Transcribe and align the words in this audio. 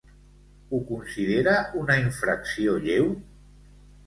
Ho 0.71 0.79
considera 0.91 1.53
una 1.83 1.99
infracció 2.05 2.75
lleu? 2.89 3.13